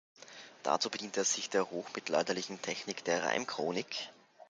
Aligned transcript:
Dazu 0.63 0.89
bediente 0.89 1.19
er 1.21 1.25
sich 1.25 1.51
der 1.51 1.69
hochmittelalterlichen 1.69 2.59
Technik 2.63 3.05
der 3.05 3.21
Reimchronik. 3.23 4.09